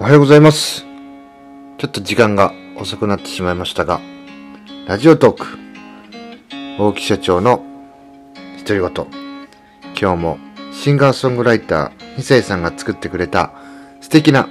[0.00, 0.86] おはようございます。
[1.76, 4.00] ちょっと時間が遅くなってしまいましたが、
[4.86, 5.44] ラジオトーク、
[6.78, 7.64] 大木社長の
[8.64, 9.06] 独り言。
[10.00, 10.38] 今日も
[10.72, 13.52] シンガーソングライター、二世さんが作ってくれた
[14.00, 14.48] 素敵な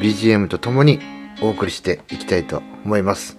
[0.00, 0.98] BGM とともに
[1.40, 3.36] お送りしていきたいと思います。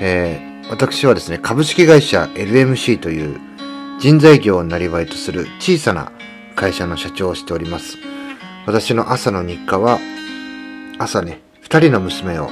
[0.00, 3.38] えー、私はですね、株式会社 LMC という
[4.00, 6.10] 人材業をなりわいとする小さな
[6.56, 8.13] 会社の社長をしております。
[8.66, 9.98] 私の朝の日課は、
[10.98, 12.48] 朝ね、二人の娘を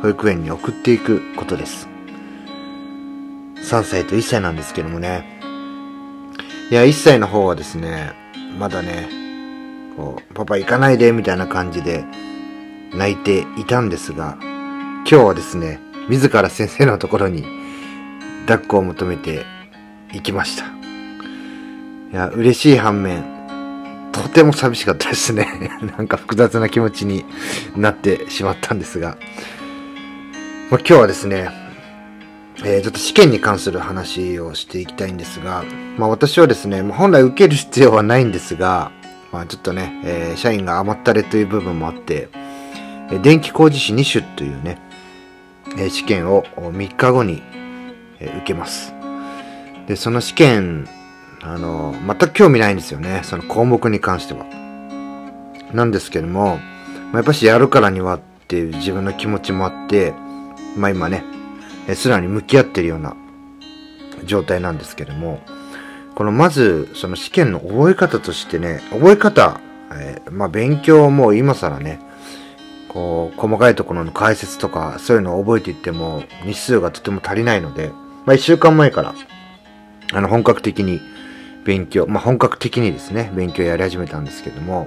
[0.00, 1.88] 保育園に送っていくことです。
[3.56, 5.40] 3歳と1歳なんですけどもね。
[6.70, 8.12] いや、1歳の方はですね、
[8.56, 9.08] まだね、
[9.96, 12.04] こう、パパ行かないで、みたいな感じで
[12.94, 17.44] 泣いていたんですが、今日はですね、自ら先生のところに
[18.46, 19.44] 抱っこを求めて
[20.12, 20.66] 行きました。
[20.66, 20.68] い
[22.12, 23.35] や、嬉しい反面、
[24.22, 25.46] とても寂しかったですね。
[25.98, 27.26] なんか複雑な気持ちに
[27.76, 29.18] なってしまったんですが。
[30.70, 31.50] まあ、今日はですね、
[32.64, 35.64] えー、ちょっと試験に関する話をしていきたいんですが、
[35.98, 38.90] まあ私はですね、本来受ける必要はないんですが、
[39.32, 42.28] まあちょっとね、えー、社員が余ったれという部分もあって、
[43.22, 44.78] 電気工事士2種というね、
[45.90, 47.42] 試験を3日後に、
[48.18, 48.94] 受けます。
[49.86, 50.88] で、その試験、
[51.48, 53.20] あの、全く興味ないんですよね。
[53.22, 54.44] その項目に関しては。
[55.72, 56.58] なんですけども、
[57.12, 60.12] まあ、やっぱしやるからにはっていう自分の気持ちもあって、
[60.76, 61.24] まあ今ね、
[61.88, 63.16] え素直に向き合ってるような
[64.24, 65.40] 状態なんですけども、
[66.16, 69.60] このまず、その試験の覚え方としてね、覚え方、
[69.92, 72.00] えーまあ勉強も今更ね、
[72.88, 77.92] こう、細かいところの解説とか、そういうのを覚えていっても、日数がとても足りないので、
[78.24, 79.14] まあ一週間前から、
[80.12, 81.00] あの、本格的に
[81.66, 84.86] 勉強、まあ本格的にですね、勉強やり始めたんですけども、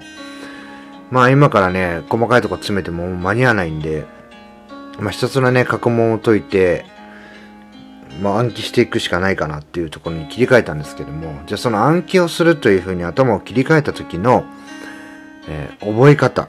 [1.11, 4.05] まあ今からね、細かいとこ詰めても間に合わないんで、
[4.99, 6.85] まあ一つのね、過去問を解いて、
[8.21, 14.45] まあ暗記していくしかないかなっていうところに切り替えたんですけども、じゃあその暗記をするというふうに頭を切り替えた時の、
[15.47, 16.47] えー覚え方、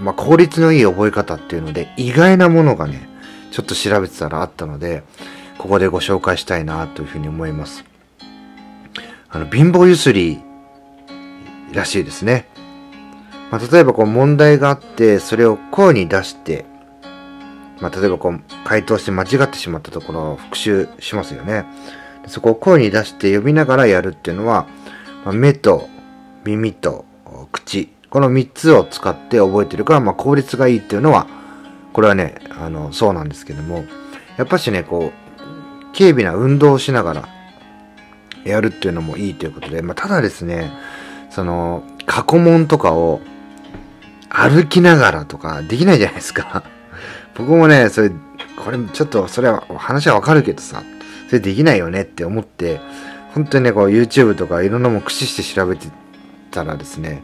[0.00, 3.08] まあ効率のいい覚え方っていうので、意外なものがね、
[3.50, 5.02] ちょっと調べてたらあったので、
[5.58, 7.91] ここでご紹介したいなというふうに思います。
[9.32, 10.42] あの、貧乏ゆすり
[11.72, 12.46] らしいですね。
[13.50, 16.66] まあ、例えばこう問題があって、それを声に出して、
[17.80, 21.64] まあ、例えばこう回答して間違ってしまったところを復習しますよね。
[22.26, 24.66] そこを声に出して読みながらやるっていうのは、
[25.24, 25.88] まあ、目と
[26.44, 27.04] 耳と
[27.52, 31.26] 口、この3つを使って覚えてるから、まあ、効率がいいっていうのは、
[31.94, 33.84] これはね、あの、そうなんですけども、
[34.36, 37.28] やっぱしね、こう、軽微な運動をしながら
[38.44, 40.72] やるっていうのもいいということで、まあ、ただですね、
[41.30, 43.20] その、過去問とかを
[44.28, 46.64] 歩きながらとかできないじゃないですか。
[47.36, 48.10] 僕もね、それ、
[48.56, 50.82] これちょっと、それは話はわかるけどさ、
[51.28, 52.80] それできないよねって思って、
[53.34, 55.88] 本当にね、こう YouTube とかいろんなも駆使して調べて
[56.50, 57.22] たらですね、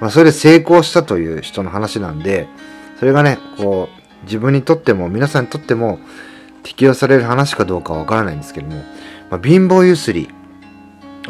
[0.00, 2.48] まあそれで成功したという人の話なんで、
[2.98, 5.98] それがね、こう、自分にとっても、皆さんにとっても
[6.62, 8.84] 適用される話かどうかわからないんですけども、
[9.30, 10.28] まあ、貧乏ゆすり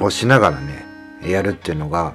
[0.01, 0.85] をしながらね、
[1.23, 2.15] やるっていうのが、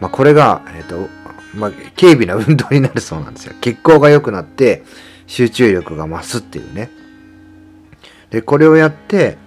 [0.00, 1.08] まあこれが、えっ、と、
[1.54, 3.54] まあ、軽微な運動になるそうなんですよ。
[3.60, 4.84] 血行が良くなって、
[5.26, 6.90] 集中力が増すっていうね。
[8.30, 9.38] で、これをやって、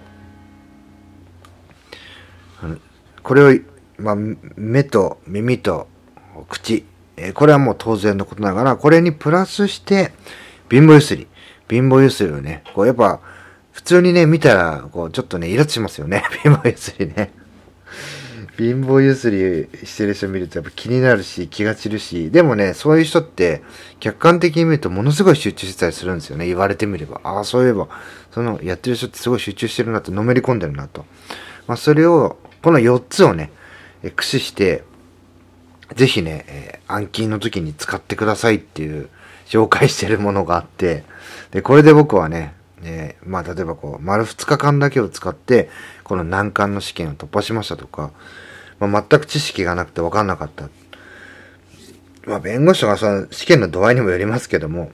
[3.22, 3.58] これを、
[3.98, 5.88] まあ、目と耳と
[6.48, 6.84] 口、
[7.16, 10.12] えこれはもう当然のことながら、これにプラスして、
[10.70, 11.28] 貧乏ゆすり。
[11.68, 13.20] 貧乏ゆすりをね、こうやっぱ、
[13.72, 16.24] 普通にね、見たら、こう、ちょっとね、イラッとしますよね。
[16.42, 17.32] 貧乏ゆすりね。
[18.56, 23.62] 貧乏ゆすりしてる人見るとやっぱ気になるし気が散るし、でもね、そういう人って
[24.00, 26.46] 客観的に見るとものすごい集中してたりするんですよね。
[26.46, 27.20] 言われてみれば。
[27.24, 27.88] ああ、そういえば、
[28.32, 31.04] そのやってる人ってすごい集中してるなと、のめり込んでるなと。
[31.66, 33.50] まあそれを、この4つをね、
[34.02, 34.84] 駆使して、
[35.96, 39.08] ぜひね、えー暗記の時に使ってくださいっていう
[39.46, 41.04] 紹介してるものがあって、
[41.52, 45.68] で、これで僕はね、えーまあ例えばこう、丸2日間だけを使って、
[46.04, 48.12] この難関の試験を突破しましたとか、
[48.78, 50.68] まあ、全く知識がなくて分かんなかった。
[52.26, 54.90] まあ弁護士とかその試験の度合いにもよりますけども、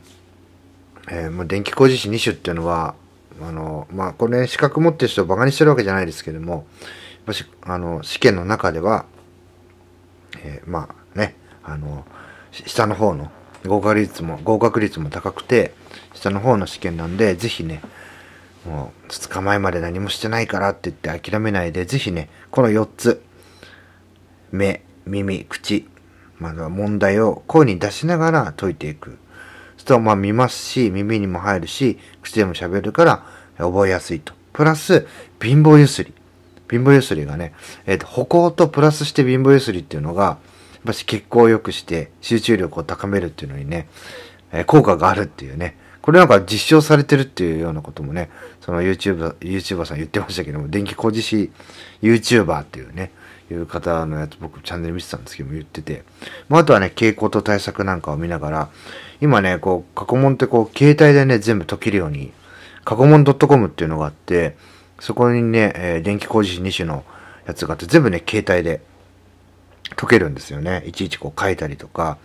[1.09, 2.95] えーもう電気工事士2種っていうのは、
[3.43, 6.67] あの、まあこれ、資格持ってる人をバカにしてるわけじゃないですけども、
[7.27, 9.07] もし、あの、試験の中では、
[10.43, 12.05] えーまあね、あの、
[12.53, 13.31] 下の方の
[13.65, 15.73] 合格率も、合格率も高くて、
[16.15, 17.81] 下の方の試験なんで、ぜひね、
[18.67, 23.23] もう、2日前まで何もしてないからって言って諦めないで、ぜひね、この4つ、
[24.51, 25.89] 目、耳、口、
[26.39, 29.19] まあ、問題を声に出しながら解いていく。
[29.87, 33.27] そうまあ見ますし、耳にも入るし、口でも喋るから
[33.57, 34.33] 覚えやすいと。
[34.53, 35.07] プラス、
[35.41, 36.13] 貧乏ゆすり。
[36.69, 37.55] 貧乏ゆすりがね、
[37.87, 40.39] えっ、ー、と、歩行とプラスして貧乏ゆすりっていうのが、
[40.85, 43.89] ぱし血行を良くして集中力を高めるっていうのにね、
[44.53, 45.77] えー、効果があるっていうね。
[46.03, 48.31] これなんか実証されてるっていうようなこともね、
[48.61, 51.51] その YouTube、YouTuber さん言ってましたけども、電気工事士
[52.01, 53.11] YouTuber っていうね、
[53.51, 56.05] いう方のやつ僕チャンネル見てたんですけども言ってて、
[56.49, 58.69] まあ、あとはね、傾向と対策なんかを見ながら、
[59.21, 62.33] 今ね、こう、過去問ってこう、携帯でね、全部解けるように、
[62.85, 64.57] 過去問 .com っていうのがあって、
[65.01, 67.05] そこにね、えー、電気工事士2種の
[67.47, 68.81] やつがあって、全部ね、携帯で
[69.97, 70.85] 解けるんですよね。
[70.87, 72.19] いちいちこう書いたりとか、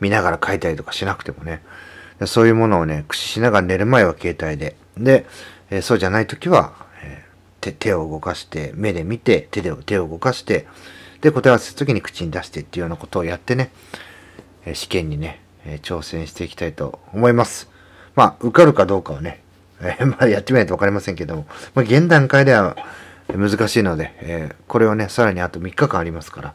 [0.00, 1.62] 見ながら書いたりとかしなくてもね。
[2.24, 4.76] そういうものをね、駆使しながら寝る前は携帯で。
[4.96, 5.26] で、
[5.70, 10.66] えー、そうじゃない時は、えー、手、を動かして、目で見て、手で、手を動かして、
[11.20, 13.70] で、答え合わせする時に口に出してっていうようなことをやってね、
[14.64, 17.68] えー、試験にね、え挑戦していきたいと思います。
[18.14, 19.42] まあ、受かるかどうかはね、
[19.82, 22.76] えまあ、やってみないとわかりませんけども、まあ、現段階では
[23.34, 26.54] 難しいので、えこれをね、さらにあと3日間ありますから、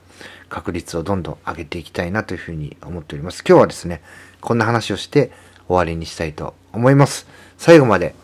[0.49, 3.43] 確率をどんどん上げていきたいなというふうに思っております。
[3.47, 4.01] 今日はですね、
[4.39, 5.31] こんな話をして
[5.67, 7.27] 終わりにしたいと思います。
[7.57, 8.15] 最後まで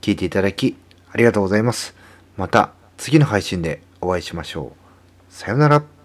[0.00, 0.76] 聞いていただき
[1.10, 1.94] ありがとうございます。
[2.36, 5.34] また次の配信でお会いしましょう。
[5.34, 6.01] さよなら。